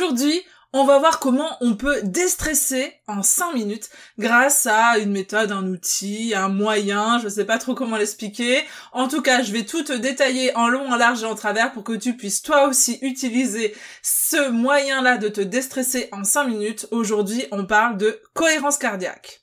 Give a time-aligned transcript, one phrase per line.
[0.00, 0.40] Aujourd'hui,
[0.72, 5.66] on va voir comment on peut déstresser en 5 minutes grâce à une méthode, un
[5.66, 8.62] outil, un moyen, je sais pas trop comment l'expliquer.
[8.92, 11.72] En tout cas, je vais tout te détailler en long, en large et en travers
[11.72, 16.88] pour que tu puisses toi aussi utiliser ce moyen-là de te déstresser en 5 minutes.
[16.92, 19.42] Aujourd'hui, on parle de cohérence cardiaque.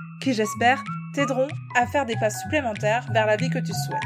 [0.21, 4.01] qui, j'espère, t'aideront à faire des pas supplémentaires vers la vie que tu souhaites.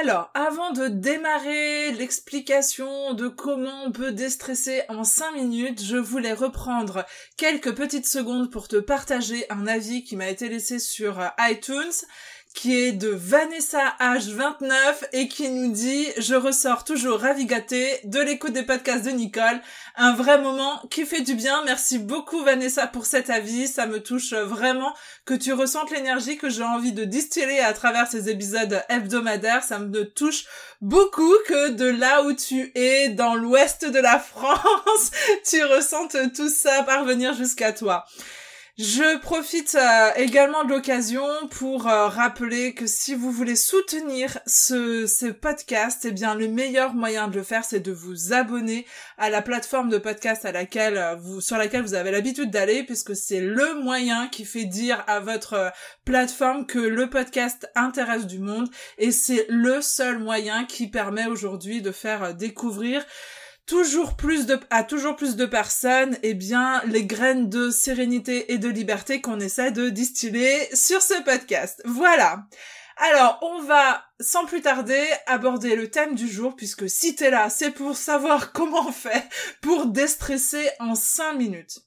[0.00, 6.32] Alors, avant de démarrer l'explication de comment on peut déstresser en 5 minutes, je voulais
[6.32, 7.04] reprendre
[7.36, 11.92] quelques petites secondes pour te partager un avis qui m'a été laissé sur iTunes
[12.54, 14.72] qui est de Vanessa H29
[15.12, 19.60] et qui nous dit je ressors toujours ravigatée de l'écoute des podcasts de Nicole.
[19.96, 21.64] Un vrai moment qui fait du bien.
[21.64, 23.68] Merci beaucoup Vanessa pour cet avis.
[23.68, 24.94] Ça me touche vraiment
[25.24, 29.64] que tu ressentes l'énergie que j'ai envie de distiller à travers ces épisodes hebdomadaires.
[29.64, 30.44] Ça me touche
[30.80, 35.10] beaucoup que de là où tu es, dans l'ouest de la France,
[35.48, 38.04] tu ressentes tout ça parvenir jusqu'à toi.
[38.78, 45.30] Je profite euh, également de l'occasion pour euh, rappeler que si vous voulez soutenir ce,
[45.30, 48.86] podcast, eh bien le meilleur moyen de le faire, c'est de vous abonner
[49.18, 52.82] à la plateforme de podcast à laquelle euh, vous, sur laquelle vous avez l'habitude d'aller,
[52.82, 55.70] puisque c'est le moyen qui fait dire à votre
[56.06, 61.82] plateforme que le podcast intéresse du monde, et c'est le seul moyen qui permet aujourd'hui
[61.82, 63.04] de faire découvrir
[63.66, 68.58] toujours plus de, à toujours plus de personnes, eh bien, les graines de sérénité et
[68.58, 71.80] de liberté qu'on essaie de distiller sur ce podcast.
[71.84, 72.46] Voilà.
[72.96, 77.50] Alors, on va, sans plus tarder, aborder le thème du jour, puisque si t'es là,
[77.50, 79.28] c'est pour savoir comment on fait
[79.60, 81.80] pour déstresser en 5 minutes.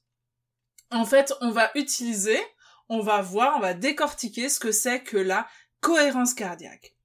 [0.91, 2.39] En fait, on va utiliser,
[2.89, 5.47] on va voir, on va décortiquer ce que c'est que la
[5.81, 6.95] cohérence cardiaque.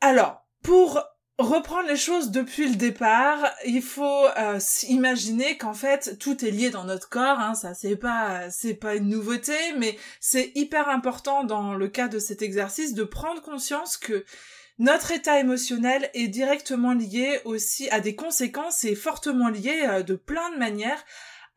[0.00, 1.02] Alors, pour
[1.42, 4.58] reprendre les choses depuis le départ, il faut euh,
[4.88, 7.38] imaginer qu'en fait tout est lié dans notre corps.
[7.38, 12.08] Hein, ça c'est pas c'est pas une nouveauté, mais c'est hyper important dans le cas
[12.08, 14.24] de cet exercice de prendre conscience que
[14.78, 20.14] notre état émotionnel est directement lié aussi à des conséquences et fortement lié euh, de
[20.14, 21.04] plein de manières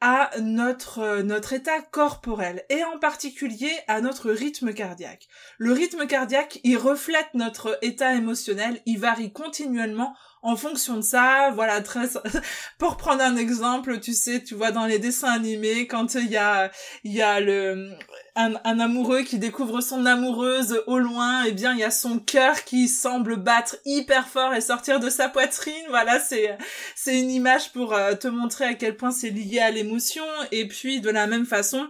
[0.01, 5.27] à notre, euh, notre état corporel et en particulier à notre rythme cardiaque.
[5.57, 11.49] Le rythme cardiaque, il reflète notre état émotionnel, il varie continuellement en fonction de ça,
[11.55, 12.07] voilà, très,
[12.77, 16.37] pour prendre un exemple, tu sais, tu vois dans les dessins animés, quand il y
[16.37, 16.71] a,
[17.03, 17.89] il y a le,
[18.35, 22.63] un, amoureux qui découvre son amoureuse au loin, eh bien, il y a son cœur
[22.63, 26.55] qui semble battre hyper fort et sortir de sa poitrine, voilà, c'est,
[26.95, 30.67] c'est une image pour euh, te montrer à quel point c'est lié à l'émotion, et
[30.67, 31.87] puis, de la même façon,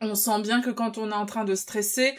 [0.00, 2.16] on sent bien que quand on est en train de stresser,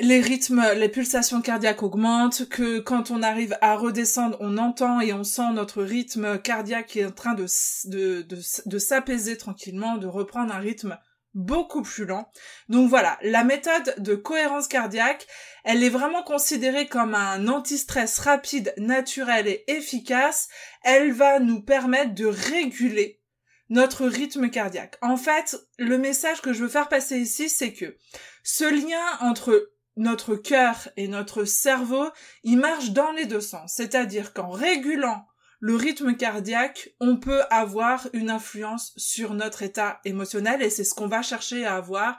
[0.00, 5.12] les rythmes, les pulsations cardiaques augmentent, que quand on arrive à redescendre, on entend et
[5.12, 7.46] on sent notre rythme cardiaque qui est en train de,
[7.84, 10.98] de, de, de s'apaiser tranquillement, de reprendre un rythme
[11.34, 12.30] beaucoup plus lent.
[12.68, 15.26] Donc voilà, la méthode de cohérence cardiaque,
[15.64, 20.48] elle est vraiment considérée comme un anti-stress rapide, naturel et efficace.
[20.82, 23.20] Elle va nous permettre de réguler
[23.68, 24.96] notre rythme cardiaque.
[25.02, 27.96] En fait, le message que je veux faire passer ici, c'est que
[28.42, 32.08] ce lien entre notre cœur et notre cerveau,
[32.42, 33.74] il marche dans les deux sens.
[33.76, 35.26] C'est-à-dire qu'en régulant
[35.60, 40.94] le rythme cardiaque, on peut avoir une influence sur notre état émotionnel et c'est ce
[40.94, 42.18] qu'on va chercher à avoir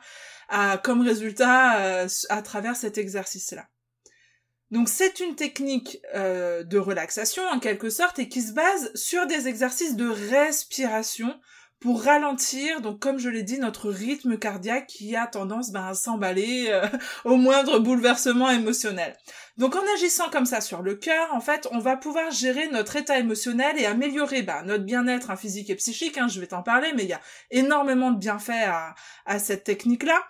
[0.83, 3.67] comme résultat euh, à travers cet exercice-là.
[4.71, 9.27] Donc c'est une technique euh, de relaxation en quelque sorte et qui se base sur
[9.27, 11.39] des exercices de respiration
[11.85, 15.93] pour ralentir, donc comme je l'ai dit, notre rythme cardiaque qui a tendance ben, à
[15.93, 16.87] s'emballer euh,
[17.25, 19.15] au moindre bouleversement émotionnel.
[19.59, 22.95] Donc en agissant comme ça sur le cœur, en fait, on va pouvoir gérer notre
[22.95, 26.17] état émotionnel et améliorer ben, notre bien-être hein, physique et psychique.
[26.17, 27.21] Hein, je vais t'en parler, mais il y a
[27.51, 28.95] énormément de bienfaits à,
[29.27, 30.23] à cette technique-là.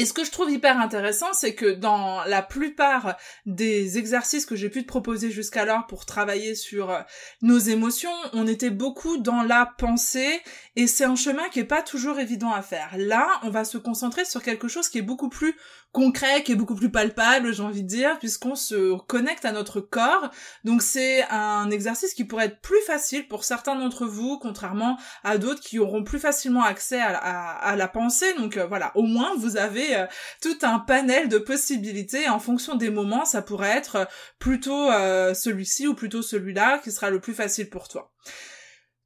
[0.00, 4.56] Et ce que je trouve hyper intéressant, c'est que dans la plupart des exercices que
[4.56, 7.00] j'ai pu te proposer jusqu'alors pour travailler sur euh,
[7.42, 10.40] nos émotions, on était beaucoup dans la pensée
[10.74, 12.94] et c'est un chemin qui est pas toujours évident à faire.
[12.96, 15.54] Là, on va se concentrer sur quelque chose qui est beaucoup plus
[15.92, 19.80] concret, qui est beaucoup plus palpable, j'ai envie de dire, puisqu'on se connecte à notre
[19.80, 20.30] corps.
[20.64, 25.38] Donc c'est un exercice qui pourrait être plus facile pour certains d'entre vous, contrairement à
[25.38, 28.32] d'autres qui auront plus facilement accès à, la pensée.
[28.34, 30.06] Donc euh, voilà, au moins vous avez euh,
[30.40, 32.28] tout un panel de possibilités.
[32.28, 34.08] En fonction des moments, ça pourrait être
[34.38, 38.12] plutôt euh, celui-ci ou plutôt celui-là qui sera le plus facile pour toi.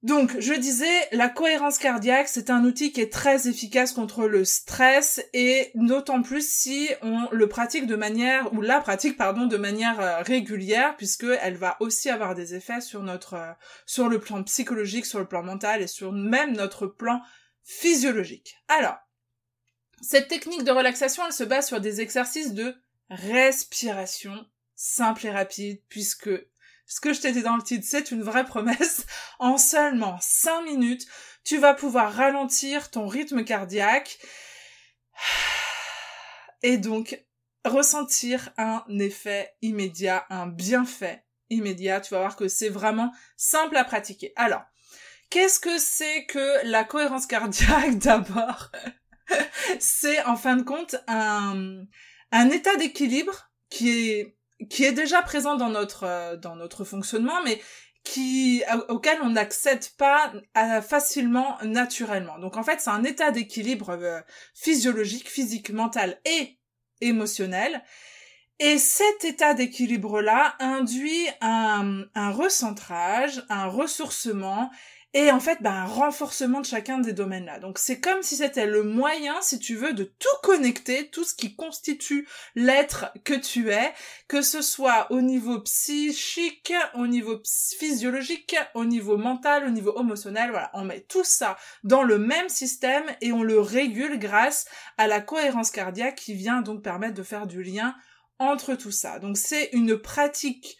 [0.05, 4.45] Donc, je disais, la cohérence cardiaque, c'est un outil qui est très efficace contre le
[4.45, 9.57] stress et d'autant plus si on le pratique de manière, ou la pratique, pardon, de
[9.57, 13.53] manière euh, régulière, puisque elle va aussi avoir des effets sur notre, euh,
[13.87, 17.23] sur le plan psychologique, sur le plan mental et sur même notre plan
[17.63, 18.59] physiologique.
[18.69, 18.99] Alors,
[20.03, 22.75] cette technique de relaxation, elle se base sur des exercices de
[23.09, 24.47] respiration
[24.77, 26.29] simple et rapide, puisque
[26.87, 29.07] ce que je t'ai dit dans le titre, c'est une vraie promesse.
[29.39, 31.07] En seulement 5 minutes,
[31.45, 34.19] tu vas pouvoir ralentir ton rythme cardiaque
[36.63, 37.21] et donc
[37.65, 42.01] ressentir un effet immédiat, un bienfait immédiat.
[42.01, 44.33] Tu vas voir que c'est vraiment simple à pratiquer.
[44.37, 44.63] Alors,
[45.31, 48.71] qu'est-ce que c'est que la cohérence cardiaque d'abord?
[49.81, 51.85] C'est en fin de compte un,
[52.31, 54.37] un état d'équilibre qui est
[54.71, 57.61] qui est déjà présent dans notre euh, dans notre fonctionnement, mais
[58.05, 62.39] qui auquel on n'accède pas euh, facilement naturellement.
[62.39, 64.21] Donc en fait, c'est un état d'équilibre euh,
[64.55, 66.59] physiologique, physique, mental et
[67.01, 67.83] émotionnel.
[68.61, 74.71] Et cet état d'équilibre-là induit un, un recentrage, un ressourcement
[75.17, 77.61] et en fait, bah, un renforcement de chacun des domaines-là.
[77.61, 81.35] Donc c'est comme si c'était le moyen, si tu veux, de tout connecter, tout ce
[81.35, 82.27] qui constitue
[82.57, 83.95] l'être que tu es,
[84.27, 87.41] que ce soit au niveau psychique, au niveau
[87.79, 92.49] physiologique, au niveau mental, au niveau émotionnel, voilà, on met tout ça dans le même
[92.49, 94.67] système et on le régule grâce
[94.99, 97.95] à la cohérence cardiaque qui vient donc permettre de faire du lien
[98.41, 99.21] entre tout ça.
[99.21, 100.77] Donc c'est une pratique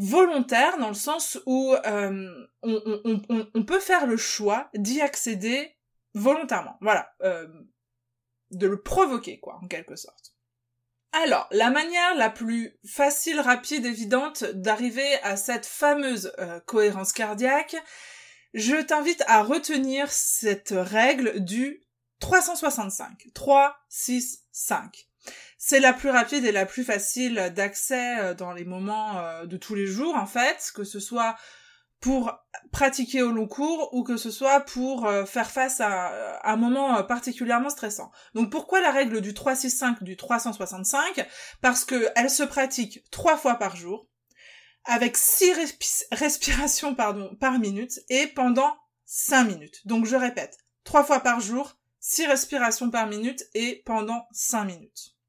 [0.00, 5.76] volontaire dans le sens où euh, on, peut faire le choix d'y accéder
[6.14, 6.78] volontairement.
[6.80, 7.46] Voilà, euh,
[8.50, 10.34] de le provoquer quoi, en quelque sorte.
[11.12, 17.76] Alors, la manière la plus facile, rapide, évidente d'arriver à cette fameuse euh, cohérence cardiaque,
[18.54, 21.82] je t'invite à retenir cette règle du
[22.20, 23.26] 365.
[23.34, 25.09] 3, 6, 5.
[25.62, 29.58] C'est la plus rapide et la plus facile d'accès euh, dans les moments euh, de
[29.58, 31.36] tous les jours, en fait, que ce soit
[32.00, 32.32] pour
[32.72, 37.04] pratiquer au long cours ou que ce soit pour euh, faire face à, un moment
[37.04, 38.10] particulièrement stressant.
[38.32, 41.28] Donc pourquoi la règle du 365 du 365
[41.60, 44.08] Parce que elle se pratique trois fois par jour
[44.86, 45.52] avec six
[46.10, 48.74] respirations pardon, par minute et pendant
[49.04, 49.86] cinq minutes.
[49.86, 55.19] Donc je répète, trois fois par jour, six respirations par minute et pendant cinq minutes.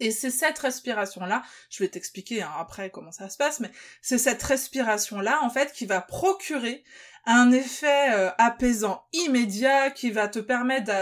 [0.00, 3.70] Et c'est cette respiration-là, je vais t'expliquer hein, après comment ça se passe, mais
[4.02, 6.84] c'est cette respiration-là, en fait, qui va procurer
[7.26, 10.92] un effet euh, apaisant immédiat qui va te permettre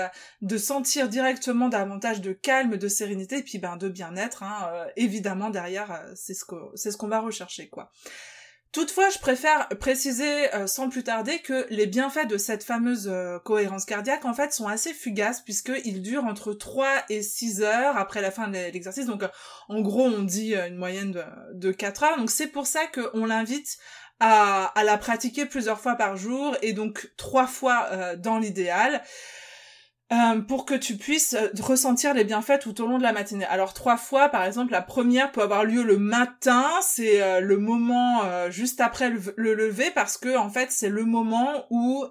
[0.40, 4.42] de, sentir directement davantage de calme, de sérénité et puis ben de bien-être.
[4.42, 7.90] Hein, euh, évidemment derrière, euh, c'est ce qu'on va rechercher quoi.
[8.72, 13.38] Toutefois, je préfère préciser euh, sans plus tarder que les bienfaits de cette fameuse euh,
[13.38, 18.22] cohérence cardiaque en fait sont assez fugaces puisqu'ils durent entre 3 et 6 heures après
[18.22, 19.04] la fin de l'exercice.
[19.04, 19.28] Donc euh,
[19.68, 22.16] en gros, on dit une moyenne de, de 4 heures.
[22.16, 23.76] Donc c'est pour ça qu'on l'invite
[24.20, 29.02] à, à, la pratiquer plusieurs fois par jour et donc trois fois dans l'idéal.
[30.12, 33.46] Euh, pour que tu puisses euh, ressentir les bienfaits tout au long de la matinée.
[33.46, 37.56] Alors trois fois, par exemple, la première peut avoir lieu le matin, c'est euh, le
[37.56, 42.04] moment juste après le, lever, parce que en fait c'est le moment où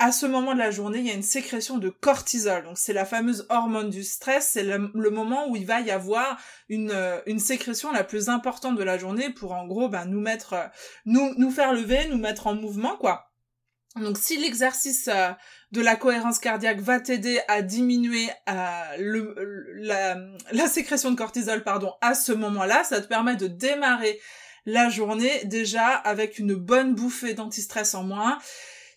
[0.00, 2.64] à ce moment de la journée, il y a une sécrétion de cortisol.
[2.64, 6.40] Donc c'est la fameuse hormone du stress, c'est le, moment où il va y avoir
[6.68, 6.96] une,
[7.26, 10.56] une sécrétion la plus importante de la journée pour en gros ben, nous mettre
[11.04, 13.30] nous nous faire lever, nous mettre en mouvement quoi.
[13.96, 15.08] Donc si l'exercice
[15.72, 21.92] de la cohérence cardiaque va t'aider à diminuer euh, le, la, sécrétion de cortisol pardon,
[22.00, 24.18] à ce moment-là, ça te permet de démarrer
[24.66, 28.38] la journée déjà avec une bonne bouffée d'antistress en moins.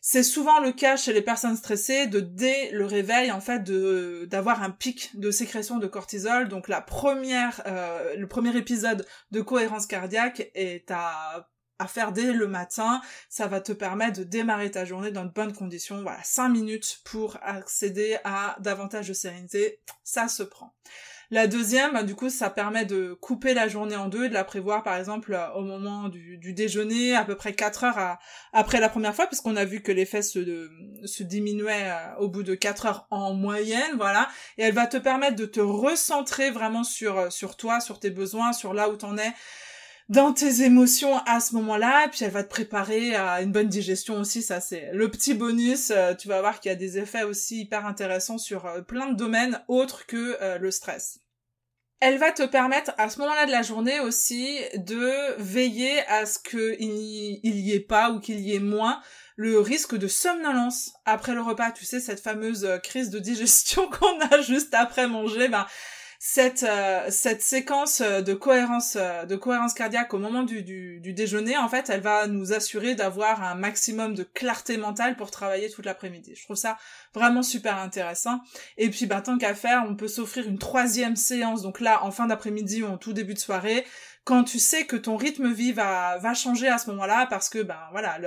[0.01, 4.27] C'est souvent le cas chez les personnes stressées de dès le réveil en fait de
[4.29, 6.49] d'avoir un pic de sécrétion de cortisol.
[6.49, 11.47] Donc la première euh, le premier épisode de cohérence cardiaque est à
[11.83, 13.01] à faire dès le matin.
[13.29, 16.01] Ça va te permettre de démarrer ta journée dans de bonnes conditions.
[16.01, 20.73] Voilà, 5 minutes pour accéder à davantage de sérénité, ça se prend.
[21.31, 24.43] La deuxième, du coup, ça permet de couper la journée en deux et de la
[24.43, 28.17] prévoir, par exemple, euh, au moment du, déjeuner, à peu près 4 heures
[28.51, 30.69] après la première fois, puisqu'on a vu que l'effet se,
[31.05, 34.29] se diminuait euh, au bout de 4 heures en moyenne, voilà.
[34.59, 38.11] Et elle va te permettre de te recentrer vraiment sur, euh, sur toi, sur tes
[38.11, 39.33] besoins, sur là où t'en es
[40.13, 44.19] dans tes émotions à ce moment-là, puis elle va te préparer à une bonne digestion
[44.19, 47.61] aussi, ça c'est le petit bonus, tu vas voir qu'il y a des effets aussi
[47.61, 51.19] hyper intéressants sur plein de domaines autres que le stress.
[51.99, 56.37] Elle va te permettre à ce moment-là de la journée aussi de veiller à ce
[56.37, 59.01] qu'il n'y ait pas ou qu'il y ait moins
[59.35, 61.71] le risque de somnolence après le repas.
[61.71, 65.65] Tu sais, cette fameuse crise de digestion qu'on a juste après manger, ben,
[66.25, 71.11] cette euh, cette séquence euh, de cohérence euh, de cohérence cardiaque au moment du, du,
[71.11, 75.69] déjeuner en fait elle va nous assurer d'avoir un maximum de clarté mentale pour travailler
[75.69, 76.31] toute l'après-midi.
[76.37, 76.77] Je trouve ça
[77.13, 78.39] vraiment super intéressant.
[78.77, 81.61] Et puis bah tant qu'à faire on peut s'offrir une troisième séance.
[81.61, 83.85] Donc là en fin d'après-midi ou en tout début de soirée
[84.23, 87.61] quand tu sais que ton rythme vie va, va changer à ce moment-là parce que
[87.61, 88.17] ben voilà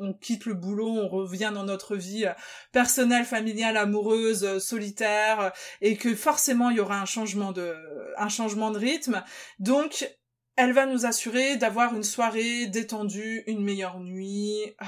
[0.00, 2.32] on, quitte le boulot on revient dans notre vie euh,
[2.72, 5.50] personnelle familiale amoureuse euh, solitaire euh,
[5.82, 7.76] et que forcément il y aura un changement de
[8.16, 9.22] un changement de rythme.
[9.58, 10.08] Donc
[10.56, 14.74] elle va nous assurer d'avoir une soirée détendue une meilleure nuit.
[14.78, 14.86] Ah,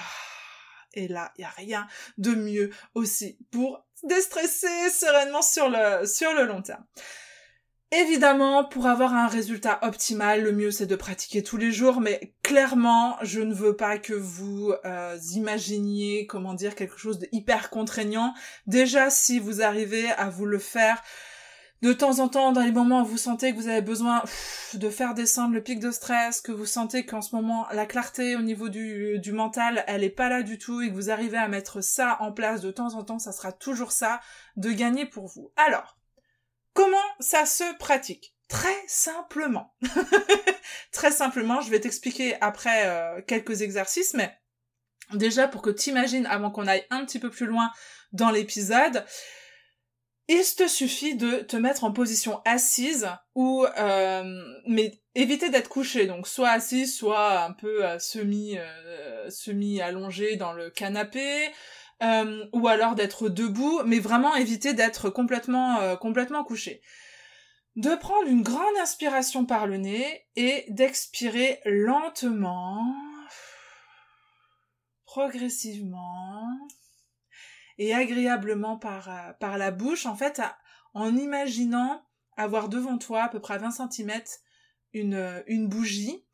[0.95, 6.33] et là il y a rien de mieux aussi pour déstresser sereinement sur le sur
[6.33, 6.85] le long terme
[7.93, 12.35] Évidemment, pour avoir un résultat optimal, le mieux c'est de pratiquer tous les jours, mais
[12.43, 17.71] clairement, je ne veux pas que vous euh, imaginiez, comment dire, quelque chose de hyper
[17.71, 18.35] contraignant.
[18.67, 21.03] Déjà, si vous arrivez à vous le faire
[21.83, 24.25] de temps en temps, dans les moments où vous sentez que vous avez besoin
[24.73, 28.35] de faire descendre le pic de stress, que vous sentez qu'en ce moment, la clarté
[28.35, 31.37] au niveau du, du mental, elle est pas là du tout, et que vous arrivez
[31.37, 34.21] à mettre ça en place de temps en temps, ça sera toujours ça
[34.57, 35.53] de gagner pour vous.
[35.57, 35.99] Alors,
[36.75, 38.35] Comment ça se pratique?
[38.49, 39.75] Très simplement.
[40.93, 44.37] Très simplement, je vais t'expliquer après euh, quelques exercices, mais
[45.13, 47.71] déjà pour que tu imagines, avant qu'on aille un petit peu plus loin
[48.13, 49.05] dans l'épisode,
[50.29, 56.07] il te suffit de te mettre en position assise ou euh, mais éviter d'être couché
[56.07, 58.57] donc soit assise soit un peu euh, semi
[59.29, 61.51] semi allongé dans le canapé
[62.05, 66.83] euh, ou alors d'être debout, mais vraiment éviter d'être complètement, euh, complètement couché.
[67.77, 72.95] De prendre une grande inspiration par le nez et d'expirer lentement,
[75.07, 76.47] progressivement
[77.79, 80.43] et agréablement par, euh, la bouche, en fait,
[80.93, 82.05] en imaginant
[82.37, 84.23] avoir devant toi à peu près à 20 cm
[84.93, 86.25] une, une bougie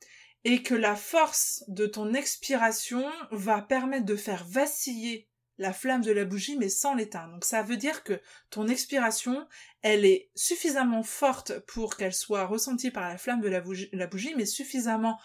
[0.45, 5.30] et que la force de ton expiration va permettre de faire vaciller
[5.61, 7.35] la flamme de la bougie mais sans l'éteindre.
[7.35, 9.47] Donc ça veut dire que ton expiration,
[9.83, 13.61] elle est suffisamment forte pour qu'elle soit ressentie par la flamme de la
[14.07, 15.21] bougie, mais suffisamment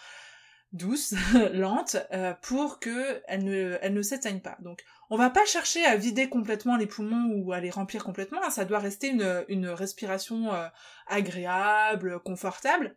[0.72, 1.14] douce,
[1.54, 4.58] lente, euh, pour que elle ne, s'éteigne pas.
[4.60, 8.44] Donc on va pas chercher à vider complètement les poumons ou à les remplir complètement,
[8.44, 8.50] hein.
[8.50, 10.68] ça doit rester une, respiration euh,
[11.06, 12.96] agréable, confortable.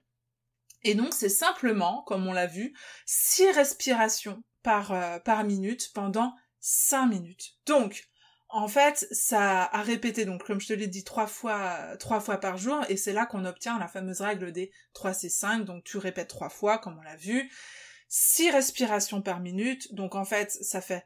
[0.84, 2.74] Et donc c'est simplement, comme on l'a vu,
[3.06, 7.56] six respirations par, euh, par minute pendant 5 minutes.
[7.66, 8.10] Donc,
[8.50, 12.38] en fait, ça a répété, donc comme je te l'ai dit, trois fois, trois fois
[12.38, 15.98] par jour, et c'est là qu'on obtient la fameuse règle des 3 C5, donc tu
[15.98, 17.52] répètes trois fois, comme on l'a vu,
[18.08, 21.06] six respirations par minute, donc en fait, ça fait,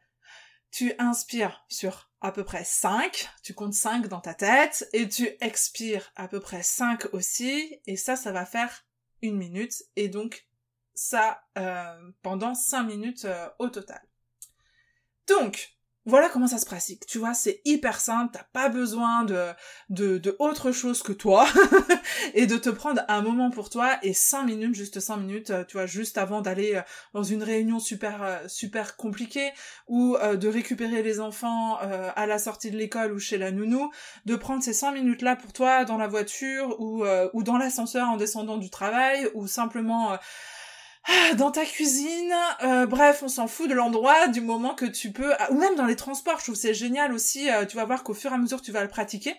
[0.71, 5.29] tu inspires sur à peu près 5, tu comptes 5 dans ta tête, et tu
[5.41, 8.85] expires à peu près 5 aussi, et ça, ça va faire
[9.21, 10.47] une minute, et donc
[10.95, 14.01] ça euh, pendant 5 minutes euh, au total.
[15.27, 15.73] Donc,
[16.05, 17.05] voilà comment ça se pratique.
[17.05, 19.53] Tu vois, c'est hyper simple, t'as pas besoin de,
[19.89, 21.47] de, autre chose que toi
[22.33, 25.63] et de te prendre un moment pour toi et cinq minutes, juste cinq minutes, euh,
[25.63, 26.81] tu vois, juste avant d'aller euh,
[27.13, 29.51] dans une réunion super, euh, super compliquée
[29.87, 33.91] ou de récupérer les enfants à la sortie de l'école ou chez la nounou,
[34.25, 38.07] de prendre ces cinq minutes là pour toi dans la voiture ou, ou dans l'ascenseur
[38.09, 40.17] en descendant du travail ou simplement
[41.37, 42.33] dans ta cuisine,
[42.63, 45.85] euh, bref, on s'en fout de l'endroit, du moment que tu peux, ou même dans
[45.85, 48.37] les transports, je trouve c'est génial aussi, euh, tu vas voir qu'au fur et à
[48.37, 49.35] mesure tu vas le pratiquer,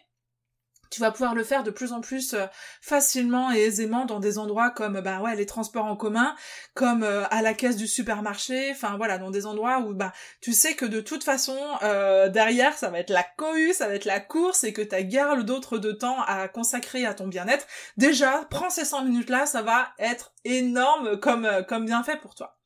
[0.94, 2.46] tu vas pouvoir le faire de plus en plus euh,
[2.80, 6.36] facilement et aisément dans des endroits comme bah ouais les transports en commun,
[6.74, 10.52] comme euh, à la caisse du supermarché, enfin voilà dans des endroits où bah tu
[10.52, 14.04] sais que de toute façon euh, derrière ça va être la cohue, ça va être
[14.04, 17.66] la course et que t'as guère d'autres de temps à consacrer à ton bien-être.
[17.96, 22.36] Déjà prends ces 100 minutes là, ça va être énorme comme comme bien fait pour
[22.36, 22.56] toi.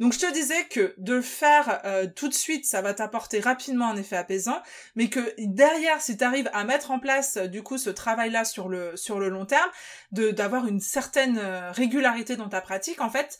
[0.00, 3.38] Donc je te disais que de le faire euh, tout de suite, ça va t'apporter
[3.38, 4.60] rapidement un effet apaisant,
[4.96, 8.46] mais que derrière, si tu arrives à mettre en place euh, du coup ce travail-là
[8.46, 9.68] sur le sur le long terme,
[10.12, 13.38] de d'avoir une certaine euh, régularité dans ta pratique, en fait,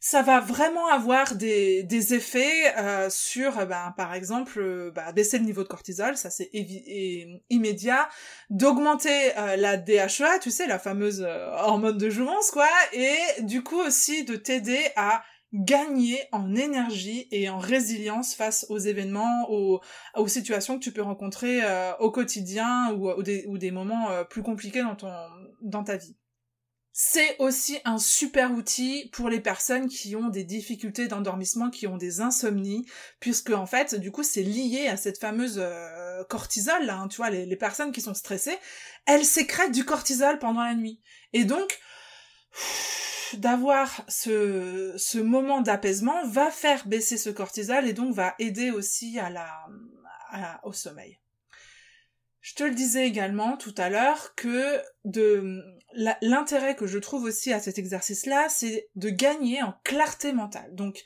[0.00, 2.74] ça va vraiment avoir des, des effets
[3.08, 6.50] sur, ben, par exemple, bah, baisser le niveau de cortisol, ça c'est
[7.50, 8.08] immédiat,
[8.50, 11.20] d'augmenter la DHEA, tu sais, la fameuse
[11.52, 15.22] hormone de jouvence, quoi, et du coup aussi de t'aider à
[15.52, 19.80] gagner en énergie et en résilience face aux événements, aux,
[20.16, 24.10] aux situations que tu peux rencontrer euh, au quotidien ou, ou, des, ou des moments
[24.10, 25.12] euh, plus compliqués dans, ton,
[25.60, 26.16] dans ta vie.
[26.94, 31.96] C'est aussi un super outil pour les personnes qui ont des difficultés d'endormissement, qui ont
[31.96, 32.84] des insomnies,
[33.18, 36.96] puisque en fait, du coup, c'est lié à cette fameuse euh, cortisol là.
[36.96, 38.58] Hein, tu vois, les, les personnes qui sont stressées,
[39.06, 41.00] elles sécrètent du cortisol pendant la nuit,
[41.32, 41.78] et donc
[43.36, 49.30] d'avoir ce, moment d'apaisement va faire baisser ce cortisol et donc va aider aussi à
[49.30, 49.66] la,
[50.64, 51.18] au sommeil.
[52.40, 55.62] Je te le disais également tout à l'heure que de
[56.22, 60.74] l'intérêt que je trouve aussi à cet exercice-là, c'est de gagner en clarté mentale.
[60.74, 61.04] Donc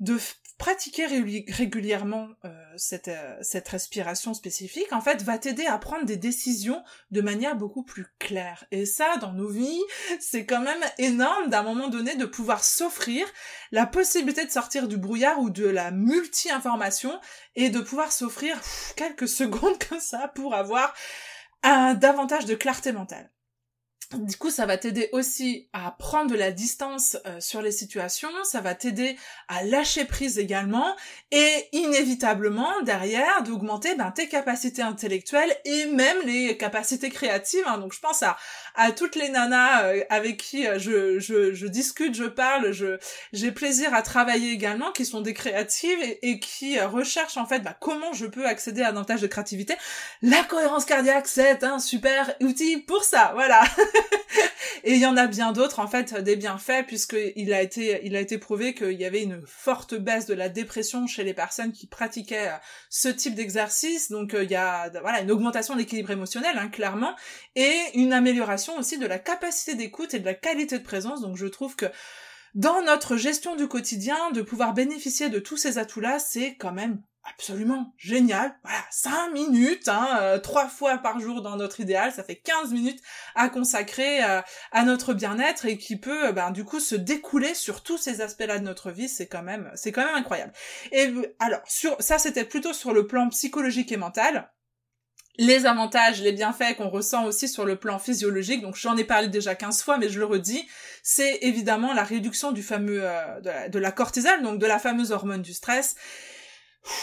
[0.00, 0.18] de
[0.58, 6.16] pratiquer régulièrement euh, cette, euh, cette respiration spécifique, en fait, va t'aider à prendre des
[6.16, 8.64] décisions de manière beaucoup plus claire.
[8.70, 9.82] Et ça, dans nos vies,
[10.20, 13.26] c'est quand même énorme d'un moment donné de pouvoir s'offrir
[13.72, 17.20] la possibilité de sortir du brouillard ou de la multi-information
[17.56, 18.60] et de pouvoir s'offrir
[18.96, 20.94] quelques secondes comme ça pour avoir
[21.62, 23.33] un davantage de clarté mentale.
[24.18, 28.28] Du coup, ça va t'aider aussi à prendre de la distance euh, sur les situations,
[28.44, 29.16] ça va t'aider
[29.48, 30.94] à lâcher prise également,
[31.30, 37.64] et inévitablement, derrière, d'augmenter ben, tes capacités intellectuelles et même les capacités créatives.
[37.66, 37.78] Hein.
[37.78, 38.36] Donc je pense à,
[38.74, 42.98] à toutes les nanas euh, avec qui euh, je, je, je, discute, je parle, je
[43.32, 47.74] j'ai plaisir à travailler également, qui sont des créatives et, qui recherchent en fait ben,
[47.80, 49.74] comment je peux accéder à davantage de créativité.
[50.22, 53.62] La cohérence cardiaque, c'est un super outil pour ça, voilà
[54.84, 58.16] et il y en a bien d'autres, en fait, des bienfaits, puisqu'il a été, il
[58.16, 61.72] a été prouvé qu'il y avait une forte baisse de la dépression chez les personnes
[61.72, 62.56] qui pratiquaient euh,
[62.90, 64.10] ce type d'exercice.
[64.10, 67.14] Donc, euh, il y a, voilà, une augmentation de l'équilibre émotionnel, hein, clairement,
[67.54, 71.20] et une amélioration aussi de la capacité d'écoute et de la qualité de présence.
[71.20, 71.86] Donc, je trouve que
[72.54, 77.02] dans notre gestion du quotidien, de pouvoir bénéficier de tous ces atouts-là, c'est quand même
[77.24, 78.54] absolument génial.
[78.62, 82.72] Voilà, 5 minutes, hein, euh, trois fois par jour dans notre idéal, ça fait 15
[82.72, 83.00] minutes
[83.34, 84.40] à consacrer euh,
[84.72, 88.20] à notre bien-être et qui peut, euh, ben, du coup, se découler sur tous ces
[88.20, 89.08] aspects-là de notre vie.
[89.08, 90.52] C'est quand même, c'est quand même incroyable.
[90.92, 94.50] Et alors, sur ça, c'était plutôt sur le plan psychologique et mental.
[95.36, 99.28] Les avantages, les bienfaits qu'on ressent aussi sur le plan physiologique, donc j'en ai parlé
[99.28, 100.64] déjà 15 fois, mais je le redis,
[101.02, 103.02] c'est évidemment la réduction du fameux
[103.42, 105.96] de, la, de cortisol, donc de la fameuse hormone du stress,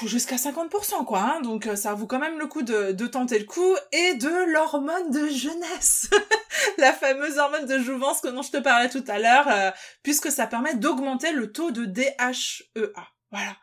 [0.06, 3.46] jusqu'à 50% quoi, hein, donc euh, ça vaut quand même le coup de, tenter le
[3.46, 6.10] coup, et de l'hormone de jeunesse,
[6.78, 9.72] la fameuse hormone de jouvence dont je te parlais tout à l'heure, euh,
[10.04, 13.08] puisque ça permet d'augmenter le taux de DHEA.
[13.32, 13.56] Voilà.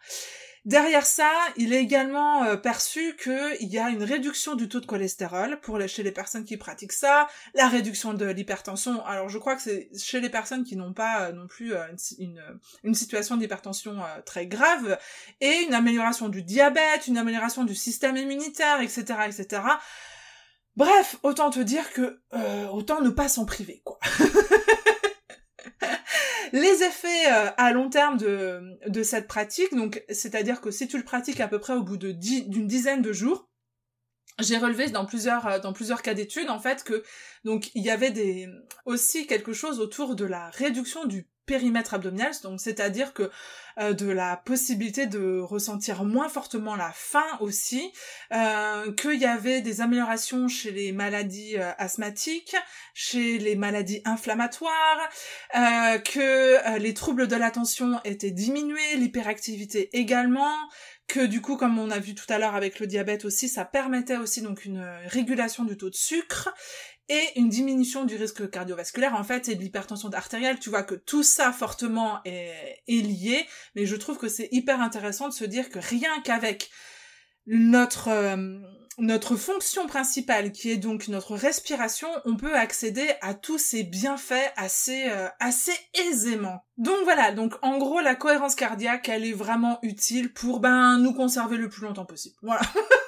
[0.68, 4.84] Derrière ça, il est également euh, perçu qu'il y a une réduction du taux de
[4.84, 9.02] cholestérol pour chez les personnes qui pratiquent ça, la réduction de l'hypertension.
[9.06, 11.86] Alors je crois que c'est chez les personnes qui n'ont pas euh, non plus euh,
[12.18, 12.42] une,
[12.84, 14.98] une, situation d'hypertension très grave,
[15.40, 19.62] et une amélioration du diabète, une amélioration du système immunitaire, etc., etc.
[20.76, 22.20] Bref, autant te dire que
[22.70, 23.98] autant ne pas s'en priver, quoi.
[26.52, 31.04] les effets euh, à long terme de, cette pratique, donc c'est-à-dire que si tu le
[31.04, 33.48] pratiques à peu près au bout de d'une dizaine de jours,
[34.38, 37.02] j'ai relevé dans plusieurs euh, dans plusieurs cas d'études en fait que
[37.44, 38.48] donc il y avait des
[38.84, 43.30] aussi quelque chose autour de la réduction du périmètre abdominal, donc c'est-à-dire que
[43.80, 47.90] euh, de la possibilité de ressentir moins fortement la faim aussi,
[48.32, 52.54] euh, qu'il y avait des améliorations chez les maladies euh, asthmatiques,
[52.92, 55.08] chez les maladies inflammatoires,
[55.56, 60.54] euh, que les troubles de l'attention étaient diminués, l'hyperactivité également,
[61.06, 63.64] que du coup, comme on a vu tout à l'heure avec le diabète aussi, ça
[63.64, 66.50] permettait aussi donc une régulation du taux de sucre
[67.08, 70.58] et une diminution du risque cardiovasculaire en fait et de l'hypertension artérielle.
[70.58, 75.28] Tu vois que tout ça fortement est, lié, mais je trouve que c'est hyper intéressant
[75.28, 76.70] de se dire que rien qu'avec
[77.46, 78.58] notre euh,
[78.98, 84.52] notre fonction principale qui est donc notre respiration, on peut accéder à tous ces bienfaits
[84.56, 86.64] assez euh, assez aisément.
[86.76, 91.14] Donc voilà, donc en gros la cohérence cardiaque, elle est vraiment utile pour ben nous
[91.14, 92.36] conserver le plus longtemps possible.
[92.42, 92.62] Voilà.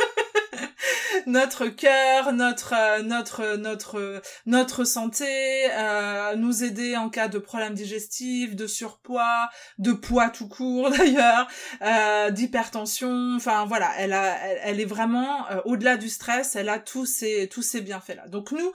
[1.26, 5.26] notre cœur, notre euh, notre notre notre santé,
[5.72, 11.48] euh, nous aider en cas de problèmes digestifs, de surpoids, de poids tout court d'ailleurs,
[11.82, 13.34] euh, d'hypertension.
[13.36, 17.62] Enfin voilà, elle a elle, est vraiment au-delà du stress, elle a tous ces tous
[17.62, 18.28] ces bienfaits là.
[18.28, 18.72] Donc nous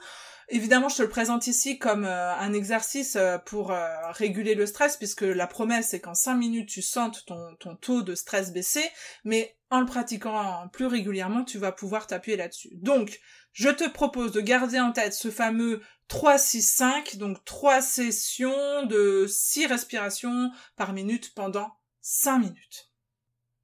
[0.48, 4.66] Évidemment, je te le présente ici comme euh, un exercice euh, pour euh, réguler le
[4.66, 8.84] stress, puisque la promesse c'est qu'en 5 minutes tu sentes ton, taux de stress baisser,
[9.24, 12.70] mais en le pratiquant plus régulièrement, tu vas pouvoir t'appuyer là-dessus.
[12.74, 13.18] Donc,
[13.52, 19.66] je te propose de garder en tête ce fameux 3-6-5, donc 3 sessions de 6
[19.66, 22.92] respirations par minute pendant 5 minutes.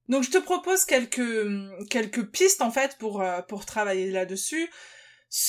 [0.09, 4.68] Donc je te propose quelques pistes en fait pour travailler là-dessus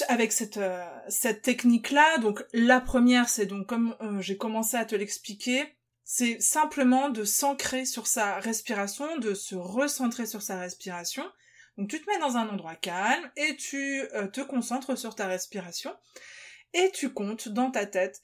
[0.07, 4.77] avec cette euh, cette technique là donc la première c'est donc comme euh, j'ai commencé
[4.77, 10.59] à te l'expliquer c'est simplement de s'ancrer sur sa respiration de se recentrer sur sa
[10.59, 11.23] respiration.
[11.77, 15.27] Donc tu te mets dans un endroit calme et tu euh, te concentres sur ta
[15.27, 15.95] respiration
[16.73, 18.21] et tu comptes dans ta tête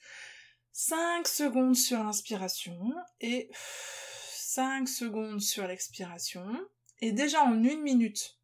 [0.72, 2.78] 5 secondes sur l'inspiration
[3.20, 3.50] et
[4.36, 6.46] 5 secondes sur l'expiration
[7.00, 8.39] et déjà en une minute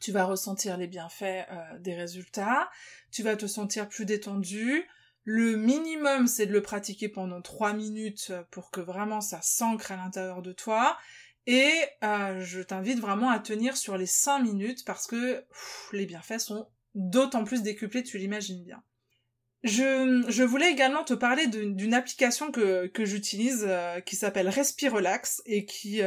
[0.00, 2.70] tu vas ressentir les bienfaits euh, des résultats,
[3.10, 4.84] tu vas te sentir plus détendu.
[5.24, 9.96] Le minimum, c'est de le pratiquer pendant 3 minutes pour que vraiment ça s'ancre à
[9.96, 10.96] l'intérieur de toi.
[11.46, 11.72] Et
[12.04, 15.44] euh, je t'invite vraiment à tenir sur les 5 minutes parce que
[15.92, 18.82] les bienfaits sont d'autant plus décuplés, tu l'imagines bien.
[19.62, 25.42] Je, je, voulais également te parler d'une application que, que j'utilise euh, qui s'appelle Respirelax
[25.44, 26.02] et qui,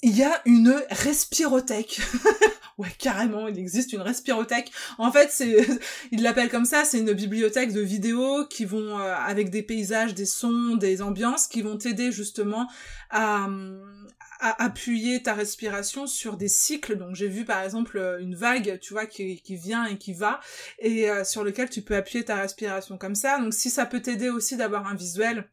[0.02, 2.02] il y a une respirothèque.
[2.78, 4.72] ouais, carrément, il existe une respirothèque.
[4.98, 5.68] En fait, c'est,
[6.12, 10.14] ils l'appellent comme ça, c'est une bibliothèque de vidéos qui vont, euh, avec des paysages,
[10.14, 12.68] des sons, des ambiances, qui vont t'aider justement
[13.10, 13.50] à,
[14.40, 16.98] à appuyer ta respiration sur des cycles.
[16.98, 20.40] Donc j'ai vu par exemple une vague, tu vois, qui, vient et qui va,
[20.80, 23.40] et euh, sur lequel tu peux appuyer ta respiration comme ça.
[23.40, 25.50] Donc si ça peut t'aider aussi d'avoir un visuel,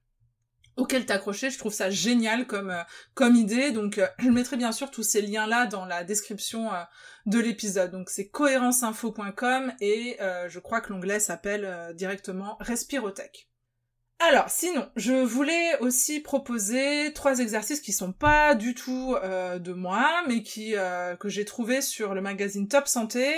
[0.76, 1.50] auquel t'accrocher.
[1.50, 2.82] Je trouve ça génial comme euh,
[3.14, 3.72] comme idée.
[3.72, 6.82] Donc euh, je mettrai bien sûr tous ces liens là dans la description euh,
[7.26, 7.90] de l'épisode.
[7.90, 13.48] Donc c'est cohérenceinfo.com et je crois que l'onglet s'appelle directement Respirotech.
[14.18, 20.22] Alors, sinon, je voulais aussi proposer trois exercices qui sont pas du tout de moi,
[20.26, 20.74] mais qui
[21.20, 23.34] que j'ai trouvé sur le magazine Top Santé,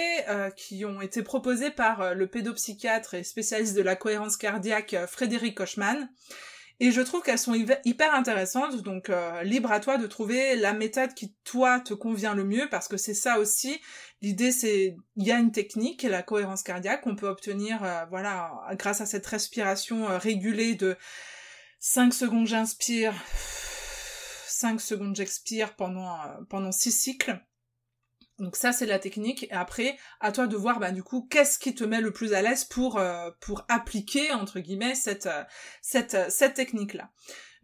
[0.56, 6.08] qui ont été proposés par le pédopsychiatre et spécialiste de la cohérence cardiaque Frédéric Kochman.
[6.80, 10.72] Et je trouve qu'elles sont hyper intéressantes, donc euh, libre à toi de trouver la
[10.72, 13.80] méthode qui toi te convient le mieux, parce que c'est ça aussi.
[14.22, 18.52] L'idée c'est, il y a une technique, la cohérence cardiaque, qu'on peut obtenir, euh, voilà,
[18.74, 20.96] grâce à cette respiration euh, régulée de
[21.80, 23.14] 5 secondes j'inspire,
[24.46, 26.16] 5 secondes j'expire pendant
[26.48, 27.40] pendant 6 cycles.
[28.38, 31.58] Donc ça c'est la technique et après à toi de voir bah du coup qu'est-ce
[31.58, 35.42] qui te met le plus à l'aise pour euh, pour appliquer entre guillemets cette euh,
[35.82, 37.10] cette euh, cette technique là.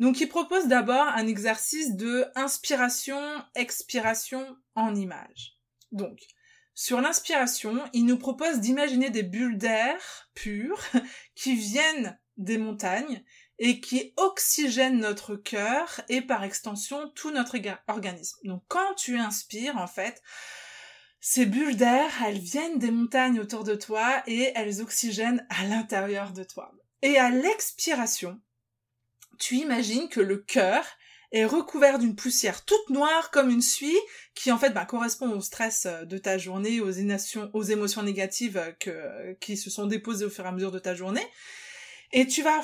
[0.00, 3.20] Donc il propose d'abord un exercice de inspiration
[3.54, 5.56] expiration en image.
[5.92, 6.18] Donc
[6.74, 10.82] sur l'inspiration, il nous propose d'imaginer des bulles d'air pures
[11.36, 13.22] qui viennent des montagnes
[13.58, 17.56] et qui oxygènent notre cœur et par extension tout notre
[17.88, 18.38] organisme.
[18.44, 20.22] Donc quand tu inspires en fait,
[21.20, 26.32] ces bulles d'air, elles viennent des montagnes autour de toi et elles oxygènent à l'intérieur
[26.32, 26.72] de toi.
[27.00, 28.40] Et à l'expiration,
[29.38, 30.84] tu imagines que le cœur
[31.32, 33.98] est recouvert d'une poussière toute noire comme une suie
[34.34, 36.92] qui en fait bah, correspond au stress euh, de ta journée, aux
[37.52, 40.94] aux émotions négatives que, qui se sont déposées au fur et à mesure de ta
[40.94, 41.26] journée.
[42.12, 42.60] Et tu vas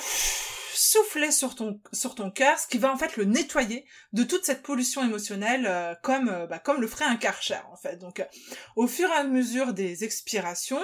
[0.76, 4.44] souffler sur ton sur ton cœur, ce qui va en fait le nettoyer de toute
[4.44, 7.96] cette pollution émotionnelle, euh, comme euh, bah, comme le ferait un karcher en fait.
[7.96, 8.24] Donc,
[8.76, 10.82] au fur et à mesure des expirations,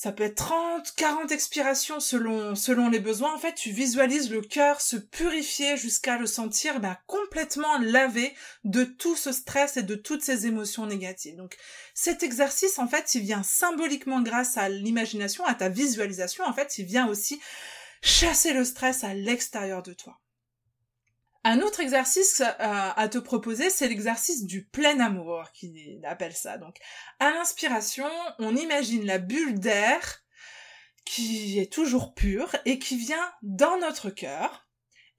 [0.00, 3.34] ça peut être 30, 40 expirations selon, selon les besoins.
[3.34, 8.84] En fait, tu visualises le cœur se purifier jusqu'à le sentir ben, complètement lavé de
[8.84, 11.36] tout ce stress et de toutes ces émotions négatives.
[11.36, 11.54] Donc,
[11.92, 16.44] cet exercice, en fait, il vient symboliquement grâce à l'imagination, à ta visualisation.
[16.44, 17.38] En fait, il vient aussi
[18.02, 20.20] chasser le stress à l'extérieur de toi.
[21.42, 26.58] Un autre exercice euh, à te proposer, c'est l'exercice du plein amour, qui appelle ça.
[26.58, 26.76] Donc,
[27.18, 30.22] à l'inspiration, on imagine la bulle d'air
[31.06, 34.68] qui est toujours pure et qui vient dans notre cœur.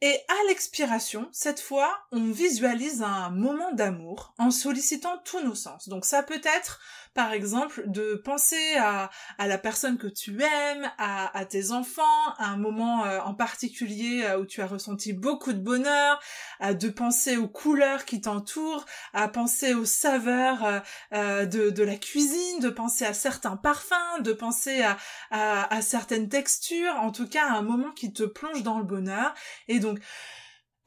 [0.02, 5.90] Et à l'expiration, cette fois, on visualise un moment d'amour en sollicitant tous nos sens.
[5.90, 6.80] Donc ça peut être
[7.14, 12.02] par exemple, de penser à, la personne que tu aimes, à, tes enfants,
[12.38, 16.22] à un moment euh, en particulier euh, où tu as ressenti beaucoup de bonheur,
[16.60, 20.82] à de penser aux couleurs qui t'entourent, à penser aux saveurs
[21.14, 24.98] euh, de, de la cuisine, de penser à certains parfums, de penser à,
[25.32, 28.86] à, à certaines textures, en tout cas à un moment qui te plonge dans le
[28.86, 29.34] bonheur.
[29.68, 30.00] Et donc,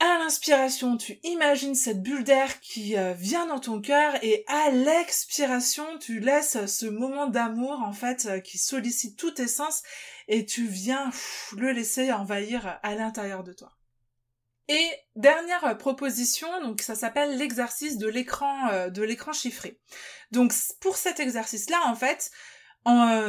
[0.00, 4.70] à l'inspiration, tu imagines cette bulle d'air qui euh, vient dans ton cœur et à
[4.70, 9.83] l'expiration, tu laisses ce moment d'amour en fait euh, qui sollicite tous tes sens
[10.26, 11.11] et tu viens
[11.57, 13.72] le laisser envahir à l'intérieur de toi.
[14.66, 19.78] Et dernière proposition, donc ça s'appelle l'exercice de l'écran euh, de l'écran chiffré.
[20.33, 22.30] Donc pour cet exercice-là, en fait,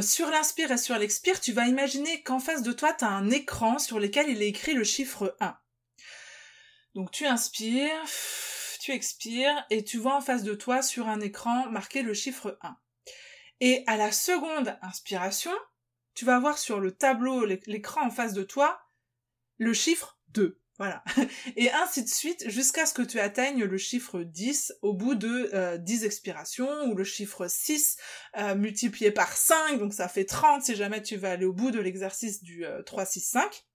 [0.02, 3.30] sur l'inspire et sur l'expire, tu vas imaginer qu'en face de toi, tu as un
[3.30, 5.56] écran sur lequel il est écrit le chiffre 1.
[6.96, 8.06] Donc tu inspires,
[8.80, 12.58] tu expires et tu vois en face de toi sur un écran marqué le chiffre
[12.62, 12.78] 1.
[13.60, 15.52] Et à la seconde inspiration,
[16.14, 18.80] tu vas voir sur le tableau, l'écran en face de toi,
[19.58, 20.62] le chiffre 2.
[20.78, 21.04] Voilà.
[21.58, 25.78] Et ainsi de suite jusqu'à ce que tu atteignes le chiffre 10 au bout de
[25.78, 27.98] 10 euh, expirations ou le chiffre 6
[28.38, 31.72] euh, multiplié par 5, donc ça fait 30 si jamais tu vas aller au bout
[31.72, 33.66] de l'exercice du 3, 6, 5.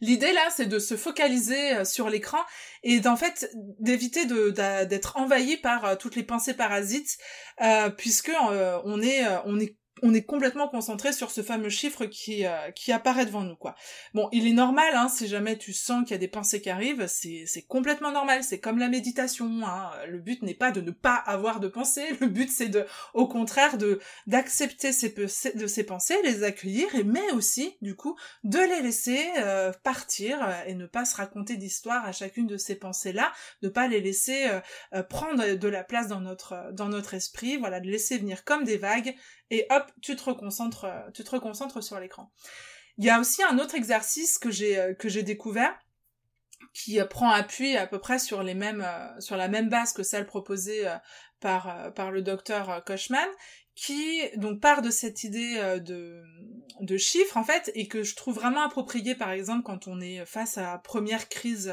[0.00, 2.38] L'idée là, c'est de se focaliser euh, sur l'écran
[2.82, 7.18] et d'en fait d'éviter d'être envahi par euh, toutes les pensées parasites,
[7.60, 12.46] euh, puisque on est on est on est complètement concentré sur ce fameux chiffre qui,
[12.46, 13.74] euh, qui apparaît devant nous, quoi.
[14.14, 16.70] Bon, il est normal, hein, si jamais tu sens qu'il y a des pensées qui
[16.70, 19.90] arrivent, c'est, c'est complètement normal, c'est comme la méditation, hein.
[20.08, 23.26] Le but n'est pas de ne pas avoir de pensées, le but c'est de, au
[23.26, 28.58] contraire, de, d'accepter ces, de ces pensées, les accueillir, et mais aussi, du coup, de
[28.58, 32.74] les laisser euh, partir euh, et ne pas se raconter d'histoire à chacune de ces
[32.76, 33.32] pensées-là,
[33.62, 34.48] ne pas les laisser
[35.08, 38.76] prendre de la place dans notre, dans notre esprit, voilà, de laisser venir comme des
[38.76, 39.14] vagues
[39.50, 42.30] et hop, tu te reconcentres, euh, tu te reconcentres sur l'écran.
[42.98, 45.76] Il y a aussi un autre exercice que j'ai euh, que j'ai découvert
[46.74, 48.86] qui euh, prend appui à peu près sur les mêmes
[49.20, 50.86] sur la même base que celle proposée
[51.40, 53.28] par par le docteur Kochman
[53.78, 56.20] qui donc part de cette idée de
[56.80, 60.24] de chiffres en fait et que je trouve vraiment approprié par exemple quand on est
[60.26, 61.72] face à première crise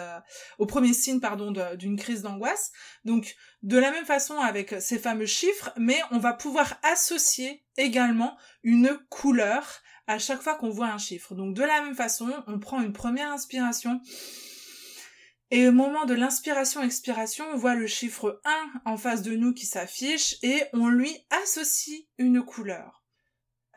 [0.59, 2.71] au premier signe pardon d'une crise d'angoisse.
[3.05, 8.37] Donc de la même façon avec ces fameux chiffres mais on va pouvoir associer également
[8.61, 11.33] une couleur à chaque fois qu'on voit un chiffre.
[11.33, 13.99] Donc de la même façon on prend une première inspiration
[15.51, 18.41] et au moment de l'inspiration-expiration, on voit le chiffre
[18.85, 23.04] 1 en face de nous qui s'affiche et on lui associe une couleur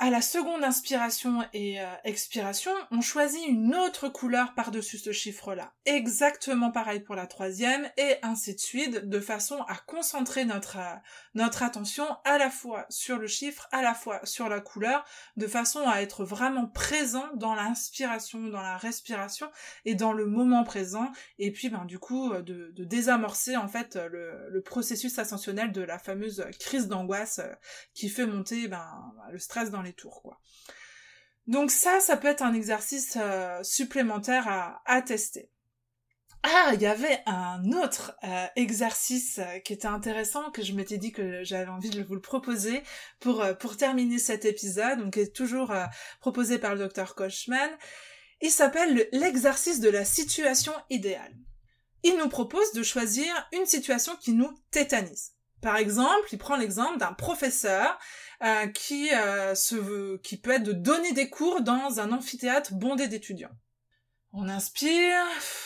[0.00, 5.72] à la seconde inspiration et euh, expiration, on choisit une autre couleur par-dessus ce chiffre-là.
[5.86, 10.94] Exactement pareil pour la troisième, et ainsi de suite, de façon à concentrer notre, euh,
[11.34, 15.04] notre attention à la fois sur le chiffre, à la fois sur la couleur,
[15.36, 19.50] de façon à être vraiment présent dans l'inspiration, dans la respiration,
[19.84, 23.66] et dans le moment présent, et puis ben, du coup euh, de, de désamorcer en
[23.66, 27.40] fait le, le, processus ascensionnel de la fameuse crise d'angoisse
[27.94, 28.86] qui fait monter ben,
[29.32, 29.87] le stress dans les
[31.48, 35.50] Donc ça, ça peut être un exercice euh, supplémentaire à, tester.
[36.42, 40.98] Ah, il y avait un autre euh, exercice euh, qui était intéressant que je m'étais
[40.98, 42.82] dit que j'avais envie de vous le proposer
[43.18, 45.74] pour pour terminer cet épisode, donc qui est toujours
[46.20, 47.70] proposé par le docteur Kochman.
[48.42, 51.34] Il s'appelle l'exercice de la situation idéale.
[52.04, 55.32] Il nous propose de choisir une situation qui nous tétanise.
[55.60, 57.98] Par exemple, il prend l'exemple d'un professeur
[58.44, 59.54] euh, qui, euh,
[60.22, 63.50] qui peut être de donner des cours dans un amphithéâtre bondé d'étudiants.
[64.32, 65.24] On inspire,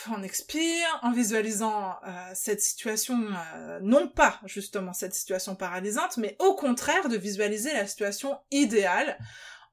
[0.09, 3.19] on expire, en visualisant euh, cette situation,
[3.81, 9.19] non pas justement cette situation paralysante, mais au contraire de visualiser la situation idéale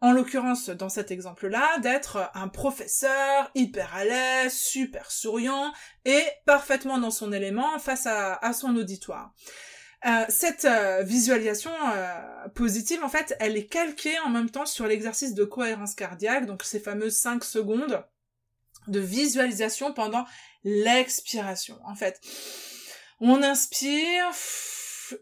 [0.03, 5.73] En l'occurrence, dans cet exemple-là, d'être un professeur hyper à l'aise, super souriant
[6.05, 9.33] et parfaitement dans son élément face à, son auditoire.
[10.07, 14.87] Euh, cette euh, visualisation euh, positive, en fait, elle est calquée en même temps sur
[14.87, 18.03] l'exercice de cohérence cardiaque, donc ces fameuses 5 secondes
[18.89, 20.25] de visualisation pendant
[20.65, 21.79] l'expiration.
[21.85, 22.19] En fait,
[23.21, 24.31] on inspire,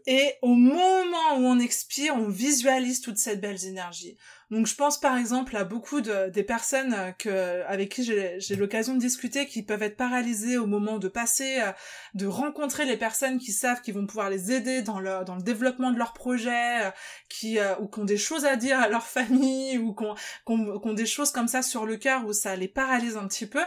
[0.05, 4.17] et au moment où on expire, on visualise toute cette belle énergie.
[4.51, 8.55] Donc je pense par exemple à beaucoup de, des personnes euh, que, avec qui j'ai
[8.55, 11.71] l'occasion de discuter qui peuvent être paralysées au moment de passer, euh,
[12.15, 15.43] de rencontrer les personnes qui savent qu'ils vont pouvoir les aider dans, leur, dans le
[15.43, 16.91] développement de leur projet, euh,
[17.29, 20.05] qui, ou qui ont des choses à dire à leur famille, ou qui
[20.47, 23.61] ont des choses comme ça sur le cœur où ça les paralyse un petit peu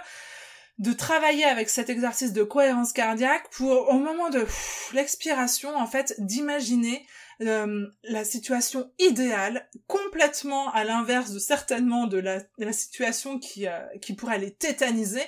[0.78, 4.46] de travailler avec cet exercice de cohérence cardiaque pour, au moment de
[4.94, 7.06] l'expiration, en fait, d'imaginer
[7.42, 13.80] euh, la situation idéale, complètement à l'inverse de certainement de la, situation qui, euh,
[14.16, 15.22] pourrait les tétaniser,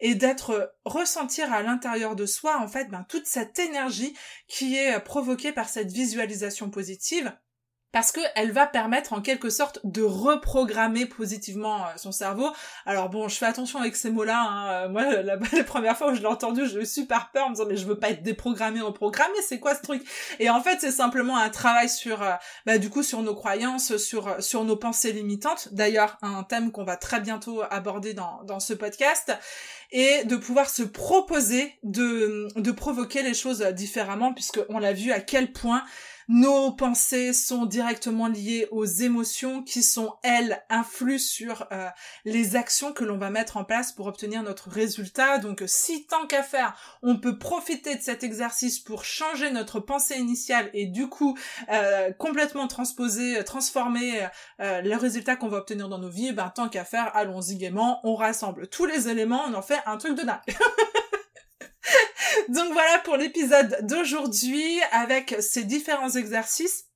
[0.00, 4.14] et d'être ressentir à l'intérieur de soi, en fait, ben, toute cette énergie
[4.48, 7.32] qui est provoquée par cette visualisation positive
[7.92, 12.48] parce qu'elle va permettre en quelque sorte de reprogrammer positivement euh, son cerveau.
[12.86, 14.40] Alors bon, je fais attention avec ces mots-là.
[14.40, 14.70] Hein.
[14.70, 17.50] Euh, moi, la, la, première fois où je l'ai entendu, j'ai eu super peur en
[17.50, 20.02] me disant mais je veux pas être déprogrammé, reprogrammé, c'est quoi ce truc?
[20.38, 22.32] Et en fait, c'est simplement un travail sur, euh,
[22.66, 25.68] bah, du coup, sur nos croyances, sur sur nos pensées limitantes.
[25.72, 29.32] D'ailleurs, un thème qu'on va très bientôt aborder dans dans ce podcast
[29.92, 35.10] et de pouvoir se proposer de, de provoquer les choses différemment puisque on l'a vu
[35.12, 35.82] à quel point
[36.30, 41.88] nos pensées sont directement liées aux émotions qui sont, elles, influent sur euh,
[42.24, 45.38] les actions que l'on va mettre en place pour obtenir notre résultat.
[45.38, 50.18] Donc si tant qu'à faire, on peut profiter de cet exercice pour changer notre pensée
[50.18, 51.36] initiale et du coup
[51.68, 54.28] euh, complètement transposer, transformer
[54.60, 57.98] euh, le résultat qu'on va obtenir dans nos vies, ben tant qu'à faire, allons-y gaiement,
[58.04, 60.38] on rassemble tous les éléments, on en fait un truc de dingue.
[62.50, 66.86] Donc voilà pour l'épisode d'aujourd'hui avec ces différents exercices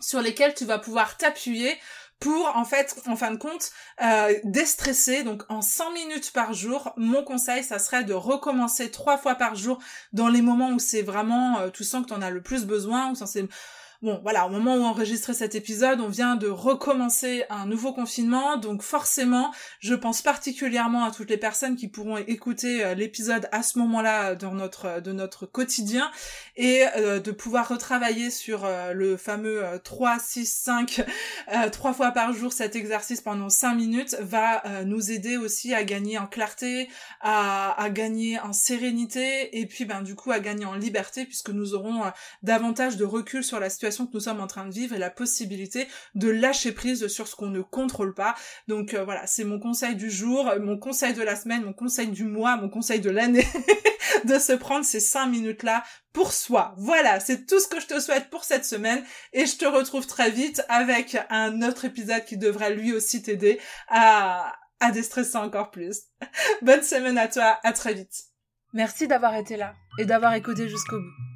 [0.00, 1.76] sur lesquels tu vas pouvoir t'appuyer
[2.20, 5.24] pour en fait en fin de compte euh, déstresser.
[5.24, 9.56] Donc en 100 minutes par jour mon conseil ça serait de recommencer trois fois par
[9.56, 9.80] jour
[10.12, 12.64] dans les moments où c'est vraiment euh, tu sens que tu en as le plus
[12.64, 13.48] besoin ou c'est
[14.06, 17.92] Bon, voilà, au moment où on enregistrait cet épisode, on vient de recommencer un nouveau
[17.92, 23.48] confinement, donc forcément, je pense particulièrement à toutes les personnes qui pourront écouter euh, l'épisode
[23.50, 26.08] à ce moment-là dans notre euh, de notre quotidien
[26.54, 31.04] et euh, de pouvoir retravailler sur le fameux 3 6 5
[31.72, 36.18] trois fois par jour cet exercice pendant 5 minutes va nous aider aussi à gagner
[36.18, 36.88] en clarté,
[37.20, 41.50] à, à gagner en sérénité et puis ben du coup à gagner en liberté puisque
[41.50, 42.04] nous aurons
[42.42, 45.08] davantage de recul sur la situation que nous sommes en train de vivre et la
[45.08, 48.34] possibilité de lâcher prise sur ce qu'on ne contrôle pas.
[48.68, 52.08] Donc euh, voilà, c'est mon conseil du jour, mon conseil de la semaine, mon conseil
[52.08, 53.46] du mois, mon conseil de l'année,
[54.24, 55.82] de se prendre ces cinq minutes-là
[56.12, 56.74] pour soi.
[56.76, 60.06] Voilà, c'est tout ce que je te souhaite pour cette semaine et je te retrouve
[60.06, 65.70] très vite avec un autre épisode qui devrait lui aussi t'aider à, à déstresser encore
[65.70, 66.02] plus.
[66.62, 68.24] Bonne semaine à toi, à très vite.
[68.72, 71.35] Merci d'avoir été là et d'avoir écouté jusqu'au bout.